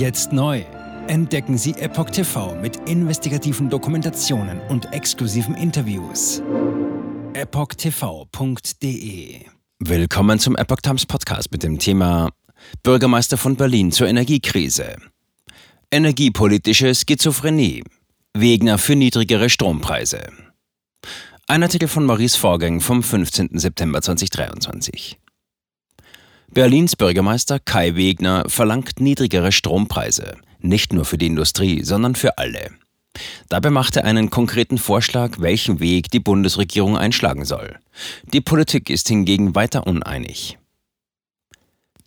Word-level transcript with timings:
Jetzt 0.00 0.32
neu. 0.32 0.64
Entdecken 1.08 1.58
Sie 1.58 1.72
Epoch 1.72 2.08
TV 2.08 2.54
mit 2.54 2.88
investigativen 2.88 3.68
Dokumentationen 3.68 4.58
und 4.70 4.90
exklusiven 4.94 5.54
Interviews. 5.54 6.42
EpochTV.de 7.34 8.70
Willkommen 9.78 10.38
zum 10.38 10.56
Epoch 10.56 10.80
Times 10.80 11.04
Podcast 11.04 11.52
mit 11.52 11.62
dem 11.62 11.78
Thema 11.78 12.30
Bürgermeister 12.82 13.36
von 13.36 13.56
Berlin 13.56 13.92
zur 13.92 14.08
Energiekrise. 14.08 14.96
Energiepolitische 15.90 16.94
Schizophrenie. 16.94 17.84
Wegner 18.32 18.78
für 18.78 18.96
niedrigere 18.96 19.50
Strompreise. 19.50 20.32
Ein 21.46 21.62
Artikel 21.62 21.88
von 21.88 22.06
Maurice 22.06 22.38
Vorgang 22.38 22.80
vom 22.80 23.02
15. 23.02 23.50
September 23.58 24.00
2023. 24.00 25.18
Berlins 26.52 26.96
Bürgermeister 26.96 27.60
Kai 27.60 27.94
Wegner 27.94 28.44
verlangt 28.48 29.00
niedrigere 29.00 29.52
Strompreise, 29.52 30.36
nicht 30.58 30.92
nur 30.92 31.04
für 31.04 31.16
die 31.16 31.26
Industrie, 31.26 31.84
sondern 31.84 32.16
für 32.16 32.38
alle. 32.38 32.70
Dabei 33.48 33.70
macht 33.70 33.96
er 33.96 34.04
einen 34.04 34.30
konkreten 34.30 34.78
Vorschlag, 34.78 35.38
welchen 35.38 35.78
Weg 35.78 36.10
die 36.10 36.18
Bundesregierung 36.18 36.98
einschlagen 36.98 37.44
soll. 37.44 37.78
Die 38.32 38.40
Politik 38.40 38.90
ist 38.90 39.08
hingegen 39.08 39.54
weiter 39.54 39.86
uneinig. 39.86 40.58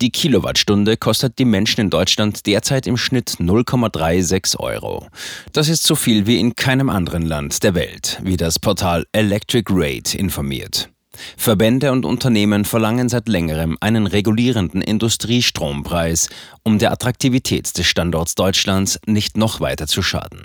Die 0.01 0.09
Kilowattstunde 0.09 0.97
kostet 0.97 1.39
die 1.39 1.45
Menschen 1.45 1.79
in 1.79 1.89
Deutschland 1.89 2.45
derzeit 2.45 2.85
im 2.87 2.97
Schnitt 2.97 3.37
0,36 3.39 4.59
Euro. 4.59 5.07
Das 5.53 5.69
ist 5.69 5.85
so 5.85 5.95
viel 5.95 6.27
wie 6.27 6.39
in 6.39 6.57
keinem 6.57 6.89
anderen 6.89 7.25
Land 7.25 7.63
der 7.63 7.75
Welt, 7.75 8.19
wie 8.21 8.35
das 8.35 8.59
Portal 8.59 9.05
Electric 9.13 9.71
Rate 9.73 10.17
informiert. 10.17 10.92
Verbände 11.37 11.91
und 11.91 12.05
Unternehmen 12.05 12.65
verlangen 12.65 13.09
seit 13.09 13.27
längerem 13.27 13.77
einen 13.81 14.07
regulierenden 14.07 14.81
Industriestrompreis, 14.81 16.29
um 16.63 16.79
der 16.79 16.91
Attraktivität 16.91 17.77
des 17.77 17.85
Standorts 17.85 18.35
Deutschlands 18.35 18.99
nicht 19.05 19.37
noch 19.37 19.59
weiter 19.59 19.87
zu 19.87 20.01
schaden. 20.01 20.43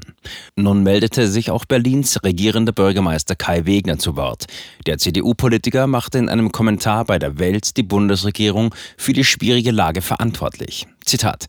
Nun 0.56 0.82
meldete 0.82 1.28
sich 1.28 1.50
auch 1.50 1.64
Berlins 1.64 2.22
regierender 2.22 2.72
Bürgermeister 2.72 3.36
Kai 3.36 3.66
Wegner 3.66 3.98
zu 3.98 4.16
Wort. 4.16 4.46
Der 4.86 4.98
CDU-Politiker 4.98 5.86
machte 5.86 6.18
in 6.18 6.28
einem 6.28 6.52
Kommentar 6.52 7.04
bei 7.04 7.18
der 7.18 7.38
Welt 7.38 7.76
die 7.76 7.82
Bundesregierung 7.82 8.74
für 8.96 9.12
die 9.12 9.24
schwierige 9.24 9.70
Lage 9.70 10.02
verantwortlich. 10.02 10.86
Zitat 11.04 11.46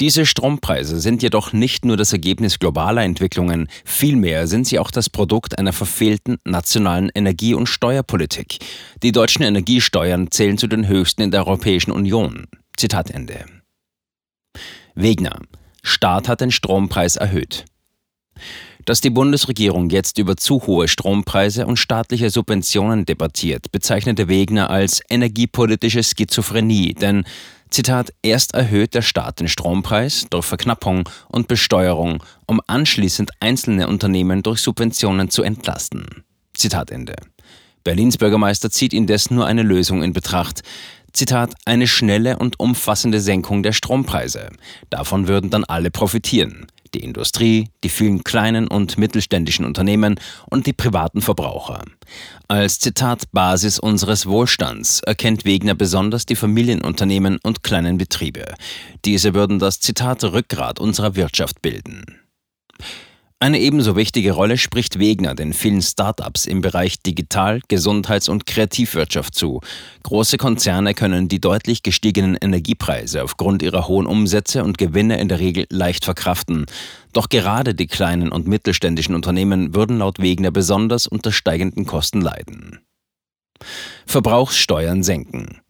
diese 0.00 0.26
Strompreise 0.26 1.00
sind 1.00 1.22
jedoch 1.22 1.52
nicht 1.52 1.84
nur 1.84 1.96
das 1.96 2.12
Ergebnis 2.12 2.58
globaler 2.58 3.02
Entwicklungen, 3.02 3.68
vielmehr 3.84 4.46
sind 4.46 4.66
sie 4.66 4.78
auch 4.78 4.90
das 4.90 5.08
Produkt 5.08 5.58
einer 5.58 5.72
verfehlten 5.72 6.36
nationalen 6.44 7.10
Energie- 7.14 7.54
und 7.54 7.66
Steuerpolitik. 7.66 8.58
Die 9.02 9.12
deutschen 9.12 9.42
Energiesteuern 9.42 10.30
zählen 10.30 10.58
zu 10.58 10.66
den 10.66 10.86
höchsten 10.86 11.22
in 11.22 11.30
der 11.30 11.46
Europäischen 11.46 11.92
Union. 11.92 12.46
Zitat 12.76 13.10
Ende. 13.10 13.46
Wegner. 14.94 15.40
Staat 15.82 16.28
hat 16.28 16.40
den 16.40 16.50
Strompreis 16.50 17.16
erhöht. 17.16 17.64
Dass 18.84 19.00
die 19.00 19.10
Bundesregierung 19.10 19.90
jetzt 19.90 20.18
über 20.18 20.36
zu 20.36 20.66
hohe 20.66 20.88
Strompreise 20.88 21.66
und 21.66 21.76
staatliche 21.76 22.30
Subventionen 22.30 23.04
debattiert, 23.04 23.72
bezeichnete 23.72 24.28
Wegner 24.28 24.70
als 24.70 25.00
energiepolitische 25.08 26.02
Schizophrenie, 26.02 26.94
denn 26.94 27.24
Zitat, 27.70 28.12
erst 28.22 28.54
erhöht 28.54 28.94
der 28.94 29.02
Staat 29.02 29.40
den 29.40 29.48
Strompreis 29.48 30.26
durch 30.30 30.44
Verknappung 30.44 31.08
und 31.28 31.48
Besteuerung, 31.48 32.22
um 32.46 32.60
anschließend 32.66 33.30
einzelne 33.40 33.88
Unternehmen 33.88 34.42
durch 34.42 34.60
Subventionen 34.60 35.30
zu 35.30 35.42
entlasten. 35.42 36.24
Zitat 36.54 36.90
Ende. 36.90 37.16
Berlins 37.84 38.18
Bürgermeister 38.18 38.70
zieht 38.70 38.92
indes 38.92 39.30
nur 39.30 39.46
eine 39.46 39.62
Lösung 39.62 40.02
in 40.02 40.12
Betracht. 40.12 40.62
Zitat, 41.12 41.54
eine 41.64 41.86
schnelle 41.86 42.38
und 42.38 42.60
umfassende 42.60 43.20
Senkung 43.20 43.62
der 43.62 43.72
Strompreise. 43.72 44.50
Davon 44.90 45.28
würden 45.28 45.50
dann 45.50 45.64
alle 45.64 45.90
profitieren 45.90 46.66
die 46.90 47.02
Industrie, 47.02 47.70
die 47.84 47.88
vielen 47.88 48.24
kleinen 48.24 48.68
und 48.68 48.98
mittelständischen 48.98 49.64
Unternehmen 49.64 50.20
und 50.50 50.66
die 50.66 50.72
privaten 50.72 51.22
Verbraucher. 51.22 51.82
Als 52.48 52.78
Zitat 52.78 53.30
Basis 53.32 53.78
unseres 53.78 54.26
Wohlstands 54.26 55.00
erkennt 55.00 55.44
Wegner 55.44 55.74
besonders 55.74 56.26
die 56.26 56.36
Familienunternehmen 56.36 57.38
und 57.42 57.62
kleinen 57.62 57.98
Betriebe. 57.98 58.54
Diese 59.04 59.34
würden 59.34 59.58
das 59.58 59.80
Zitat 59.80 60.22
Rückgrat 60.24 60.78
unserer 60.78 61.16
Wirtschaft 61.16 61.62
bilden. 61.62 62.20
Eine 63.38 63.60
ebenso 63.60 63.96
wichtige 63.96 64.32
Rolle 64.32 64.56
spricht 64.56 64.98
Wegner 64.98 65.34
den 65.34 65.52
vielen 65.52 65.82
Start-ups 65.82 66.46
im 66.46 66.62
Bereich 66.62 67.02
Digital-, 67.02 67.60
Gesundheits- 67.68 68.30
und 68.30 68.46
Kreativwirtschaft 68.46 69.34
zu. 69.34 69.60
Große 70.04 70.38
Konzerne 70.38 70.94
können 70.94 71.28
die 71.28 71.38
deutlich 71.38 71.82
gestiegenen 71.82 72.38
Energiepreise 72.40 73.22
aufgrund 73.22 73.62
ihrer 73.62 73.88
hohen 73.88 74.06
Umsätze 74.06 74.64
und 74.64 74.78
Gewinne 74.78 75.20
in 75.20 75.28
der 75.28 75.38
Regel 75.38 75.66
leicht 75.68 76.06
verkraften. 76.06 76.64
Doch 77.12 77.28
gerade 77.28 77.74
die 77.74 77.88
kleinen 77.88 78.32
und 78.32 78.48
mittelständischen 78.48 79.14
Unternehmen 79.14 79.74
würden 79.74 79.98
laut 79.98 80.18
Wegner 80.18 80.50
besonders 80.50 81.06
unter 81.06 81.30
steigenden 81.30 81.84
Kosten 81.84 82.22
leiden. 82.22 82.80
Verbrauchssteuern 84.06 85.02
senken. 85.02 85.60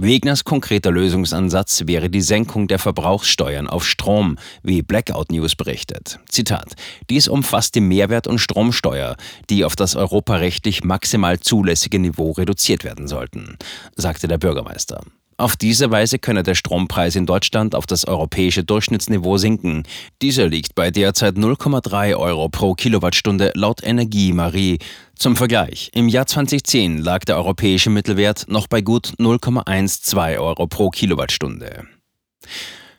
Wegners 0.00 0.44
konkreter 0.44 0.92
Lösungsansatz 0.92 1.82
wäre 1.86 2.08
die 2.08 2.20
Senkung 2.20 2.68
der 2.68 2.78
Verbrauchssteuern 2.78 3.66
auf 3.66 3.84
Strom, 3.84 4.38
wie 4.62 4.82
Blackout 4.82 5.32
News 5.32 5.56
berichtet. 5.56 6.20
Zitat: 6.28 6.76
Dies 7.10 7.26
umfasst 7.26 7.74
die 7.74 7.80
Mehrwert- 7.80 8.28
und 8.28 8.38
Stromsteuer, 8.38 9.16
die 9.50 9.64
auf 9.64 9.74
das 9.74 9.96
europarechtlich 9.96 10.84
maximal 10.84 11.40
zulässige 11.40 11.98
Niveau 11.98 12.30
reduziert 12.30 12.84
werden 12.84 13.08
sollten, 13.08 13.56
sagte 13.96 14.28
der 14.28 14.38
Bürgermeister. 14.38 15.00
Auf 15.40 15.56
diese 15.56 15.92
Weise 15.92 16.18
könne 16.18 16.42
der 16.42 16.56
Strompreis 16.56 17.14
in 17.14 17.24
Deutschland 17.24 17.76
auf 17.76 17.86
das 17.86 18.08
europäische 18.08 18.64
Durchschnittsniveau 18.64 19.36
sinken. 19.36 19.84
Dieser 20.20 20.48
liegt 20.48 20.74
bei 20.74 20.90
derzeit 20.90 21.36
0,3 21.36 22.16
Euro 22.16 22.48
pro 22.48 22.74
Kilowattstunde 22.74 23.52
laut 23.54 23.80
Energie 23.84 24.32
Marie. 24.32 24.80
Zum 25.14 25.36
Vergleich, 25.36 25.90
im 25.94 26.08
Jahr 26.08 26.26
2010 26.26 26.98
lag 26.98 27.20
der 27.20 27.36
europäische 27.36 27.88
Mittelwert 27.88 28.46
noch 28.48 28.66
bei 28.66 28.80
gut 28.80 29.12
0,12 29.20 30.40
Euro 30.40 30.66
pro 30.66 30.90
Kilowattstunde. 30.90 31.84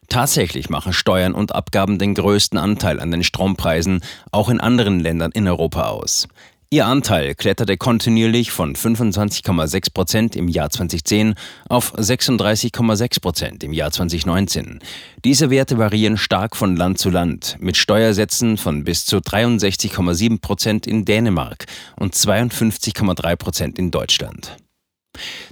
Tatsächlich 0.08 0.70
machen 0.70 0.94
Steuern 0.94 1.34
und 1.34 1.54
Abgaben 1.54 2.00
den 2.00 2.14
größten 2.14 2.58
Anteil 2.58 3.02
an 3.02 3.12
den 3.12 3.26
Strompreisen, 3.26 4.02
auch 4.32 4.48
in 4.48 4.62
anderen 4.62 5.02
Ländern 5.02 5.34
in 5.34 5.46
Europa 5.46 5.90
aus. 5.90 6.30
Ihr 6.72 6.86
Anteil 6.86 7.34
kletterte 7.34 7.78
kontinuierlich 7.78 8.52
von 8.52 8.76
25,6 8.76 9.92
Prozent 9.92 10.36
im 10.36 10.48
Jahr 10.48 10.70
2010 10.70 11.34
auf 11.68 11.96
36,6 11.96 13.22
Prozent 13.22 13.64
im 13.64 13.74
Jahr 13.74 13.90
2019. 13.90 14.78
Diese 15.26 15.50
Werte 15.50 15.80
variieren 15.80 16.16
stark 16.16 16.56
von 16.56 16.76
Land 16.76 17.00
zu 17.00 17.10
Land, 17.10 17.58
mit 17.60 17.76
Steuersätzen 17.76 18.58
von 18.58 18.84
bis 18.84 19.08
zu 19.08 19.18
63,7 19.18 20.42
Prozent 20.42 20.86
in 20.86 21.06
Dänemark 21.06 21.66
und 22.00 22.14
52,3 22.14 23.36
Prozent 23.36 23.80
in 23.80 23.90
Deutschland. 23.90 24.56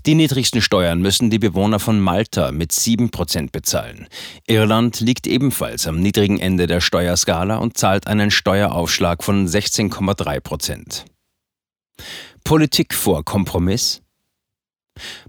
Die 0.06 0.16
niedrigsten 0.16 0.62
Steuern 0.62 1.02
müssen 1.02 1.30
die 1.30 1.40
Bewohner 1.40 1.80
von 1.80 2.00
Malta 2.00 2.52
mit 2.52 2.72
7% 2.72 3.52
bezahlen. 3.52 4.08
Irland 4.46 5.00
liegt 5.00 5.28
ebenfalls 5.28 5.88
am 5.88 6.00
niedrigen 6.00 6.40
Ende 6.40 6.68
der 6.68 6.80
Steuerskala 6.80 7.58
und 7.58 7.78
zahlt 7.78 8.08
einen 8.08 8.32
Steueraufschlag 8.32 9.24
von 9.24 9.48
16,3%. 9.48 11.06
Politik 12.44 12.94
vor 12.94 13.26
Kompromiss? 13.26 14.02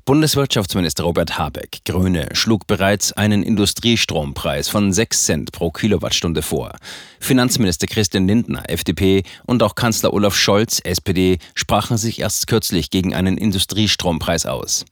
Bundeswirtschaftsminister 0.04 1.04
Robert 1.04 1.38
Habeck, 1.38 1.80
Grüne, 1.84 2.28
schlug 2.32 2.66
bereits 2.66 3.12
einen 3.12 3.42
Industriestrompreis 3.42 4.68
von 4.68 4.92
6 4.92 5.24
Cent 5.24 5.52
pro 5.52 5.70
Kilowattstunde 5.70 6.42
vor. 6.42 6.72
Finanzminister 7.20 7.86
Christian 7.86 8.26
Lindner, 8.26 8.68
FDP, 8.68 9.22
und 9.46 9.62
auch 9.62 9.74
Kanzler 9.74 10.12
Olaf 10.12 10.34
Scholz, 10.34 10.80
SPD, 10.84 11.38
sprachen 11.54 11.96
sich 11.96 12.20
erst 12.20 12.46
kürzlich 12.46 12.90
gegen 12.90 13.14
einen 13.14 13.38
Industriestrompreis 13.38 14.46
aus. 14.46 14.84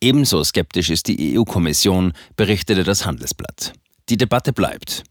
Ebenso 0.00 0.42
skeptisch 0.44 0.90
ist 0.90 1.08
die 1.08 1.38
EU-Kommission, 1.38 2.12
berichtete 2.36 2.84
das 2.84 3.06
Handelsblatt. 3.06 3.72
Die 4.08 4.16
Debatte 4.16 4.52
bleibt. 4.52 5.02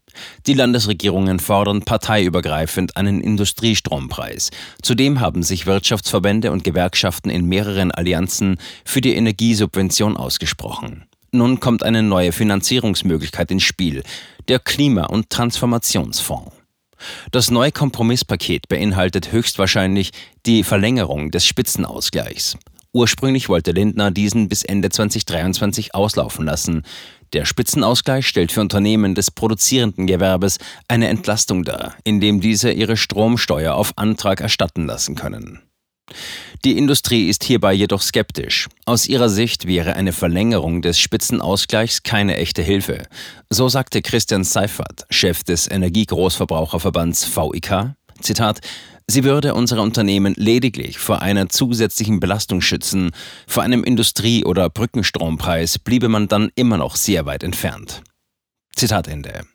Die 0.46 0.54
Landesregierungen 0.54 1.38
fordern 1.38 1.82
parteiübergreifend 1.82 2.96
einen 2.96 3.20
Industriestrompreis. 3.20 4.50
Zudem 4.80 5.20
haben 5.20 5.42
sich 5.42 5.66
Wirtschaftsverbände 5.66 6.50
und 6.50 6.64
Gewerkschaften 6.64 7.28
in 7.28 7.44
mehreren 7.44 7.90
Allianzen 7.90 8.56
für 8.86 9.02
die 9.02 9.14
Energiesubvention 9.14 10.16
ausgesprochen. 10.16 11.04
Nun 11.30 11.60
kommt 11.60 11.82
eine 11.82 12.02
neue 12.02 12.32
Finanzierungsmöglichkeit 12.32 13.50
ins 13.50 13.64
Spiel, 13.64 14.02
der 14.48 14.60
Klima- 14.60 15.04
und 15.04 15.28
Transformationsfonds. 15.28 16.52
Das 17.30 17.50
neue 17.50 17.72
Kompromisspaket 17.72 18.68
beinhaltet 18.68 19.30
höchstwahrscheinlich 19.32 20.12
die 20.46 20.64
Verlängerung 20.64 21.30
des 21.30 21.44
Spitzenausgleichs. 21.44 22.56
Ursprünglich 22.96 23.50
wollte 23.50 23.72
Lindner 23.72 24.10
diesen 24.10 24.48
bis 24.48 24.64
Ende 24.64 24.88
2023 24.88 25.94
auslaufen 25.94 26.46
lassen. 26.46 26.82
Der 27.32 27.44
Spitzenausgleich 27.44 28.26
stellt 28.26 28.52
für 28.52 28.60
Unternehmen 28.60 29.14
des 29.14 29.30
produzierenden 29.30 30.06
Gewerbes 30.06 30.58
eine 30.88 31.08
Entlastung 31.08 31.64
dar, 31.64 31.94
indem 32.04 32.40
diese 32.40 32.70
ihre 32.70 32.96
Stromsteuer 32.96 33.74
auf 33.74 33.92
Antrag 33.96 34.40
erstatten 34.40 34.86
lassen 34.86 35.14
können. 35.14 35.60
Die 36.64 36.78
Industrie 36.78 37.28
ist 37.28 37.44
hierbei 37.44 37.72
jedoch 37.72 38.00
skeptisch. 38.00 38.68
Aus 38.84 39.08
ihrer 39.08 39.28
Sicht 39.28 39.66
wäre 39.66 39.94
eine 39.94 40.12
Verlängerung 40.12 40.80
des 40.82 40.98
Spitzenausgleichs 41.00 42.02
keine 42.02 42.36
echte 42.36 42.62
Hilfe. 42.62 43.02
So 43.50 43.68
sagte 43.68 44.02
Christian 44.02 44.44
Seifert, 44.44 45.04
Chef 45.10 45.42
des 45.42 45.68
Energiegroßverbraucherverbands 45.70 47.36
VIK, 47.36 47.95
Zitat, 48.20 48.60
Sie 49.08 49.22
würde 49.22 49.54
unsere 49.54 49.82
Unternehmen 49.82 50.34
lediglich 50.36 50.98
vor 50.98 51.22
einer 51.22 51.48
zusätzlichen 51.48 52.18
Belastung 52.18 52.60
schützen. 52.60 53.12
Vor 53.46 53.62
einem 53.62 53.84
Industrie- 53.84 54.44
oder 54.44 54.68
Brückenstrompreis 54.68 55.78
bliebe 55.78 56.08
man 56.08 56.26
dann 56.26 56.50
immer 56.56 56.76
noch 56.76 56.96
sehr 56.96 57.24
weit 57.24 57.44
entfernt. 57.44 58.02
Zitat 58.74 59.06
Ende. 59.06 59.46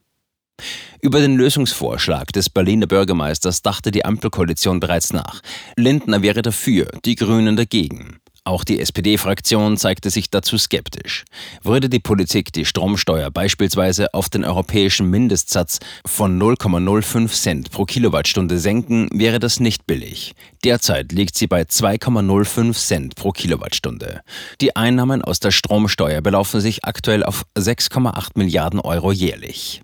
Über 1.01 1.19
den 1.19 1.35
Lösungsvorschlag 1.35 2.31
des 2.31 2.49
Berliner 2.49 2.87
Bürgermeisters 2.87 3.61
dachte 3.61 3.91
die 3.91 4.05
Ampelkoalition 4.05 4.79
bereits 4.79 5.11
nach. 5.11 5.41
Lindner 5.75 6.21
wäre 6.21 6.43
dafür, 6.43 6.87
die 7.03 7.15
Grünen 7.15 7.57
dagegen. 7.57 8.19
Auch 8.43 8.63
die 8.63 8.79
SPD-Fraktion 8.79 9.77
zeigte 9.77 10.09
sich 10.09 10.31
dazu 10.31 10.57
skeptisch. 10.57 11.25
Würde 11.61 11.89
die 11.89 11.99
Politik 11.99 12.51
die 12.51 12.65
Stromsteuer 12.65 13.29
beispielsweise 13.29 14.11
auf 14.15 14.29
den 14.29 14.43
europäischen 14.43 15.11
Mindestsatz 15.11 15.77
von 16.07 16.41
0,05 16.41 17.29
Cent 17.29 17.71
pro 17.71 17.85
Kilowattstunde 17.85 18.57
senken, 18.57 19.09
wäre 19.13 19.37
das 19.37 19.59
nicht 19.59 19.85
billig. 19.85 20.33
Derzeit 20.63 21.11
liegt 21.11 21.37
sie 21.37 21.45
bei 21.45 21.61
2,05 21.61 22.73
Cent 22.73 23.15
pro 23.15 23.31
Kilowattstunde. 23.31 24.21
Die 24.59 24.75
Einnahmen 24.75 25.21
aus 25.21 25.39
der 25.39 25.51
Stromsteuer 25.51 26.21
belaufen 26.21 26.61
sich 26.61 26.83
aktuell 26.83 27.23
auf 27.23 27.43
6,8 27.55 28.31
Milliarden 28.35 28.79
Euro 28.79 29.11
jährlich. 29.11 29.83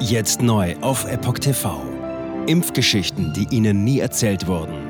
Jetzt 0.00 0.40
neu 0.40 0.76
auf 0.80 1.04
Epoch 1.04 1.40
TV. 1.40 1.82
Impfgeschichten, 2.46 3.34
die 3.34 3.54
Ihnen 3.54 3.84
nie 3.84 4.00
erzählt 4.00 4.46
wurden. 4.46 4.89